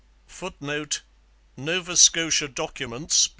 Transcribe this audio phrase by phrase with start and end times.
[0.25, 1.03] [Footnote:
[1.55, 3.29] Nova Scotia Documents, p.